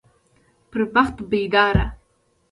[0.71, 1.97] پر بخت بيداره